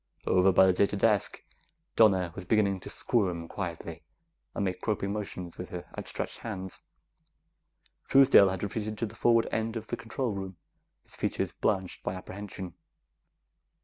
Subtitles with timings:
[0.25, 1.43] Over by the data desk,
[1.95, 4.01] Donna was beginning to squirm quietly
[4.55, 6.81] and make groping motions with her outstretched hands.
[8.07, 10.57] Truesdale had retreated to the forward end of the control room,
[11.03, 12.73] his features blanched by apprehension.